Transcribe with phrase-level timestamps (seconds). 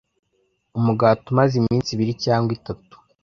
[0.77, 2.95] Umugati umaze iminsi ibiri cyangwa itatu